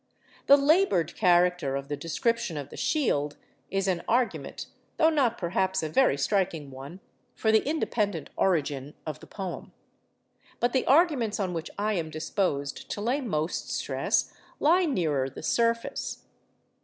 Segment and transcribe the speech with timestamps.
[0.47, 3.37] The laboured character of the description of the shield
[3.69, 9.73] is an argument—though not, perhaps, a very striking one—for the independent origin of the poem.
[10.59, 15.43] But the arguments on which I am disposed to lay most stress lie nearer the
[15.43, 16.23] surface.